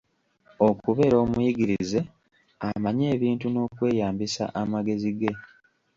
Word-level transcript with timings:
Okubeera 0.67 1.15
omuyigirize, 1.23 1.99
amanyi 2.69 3.05
ebintu 3.15 3.45
n'okweyambisa 3.49 4.43
amagezi 4.61 5.09
ge. 5.19 5.31